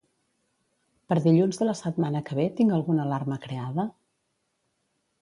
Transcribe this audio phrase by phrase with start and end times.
[1.11, 3.91] Per dilluns de la setmana que ve tinc alguna alarma creada?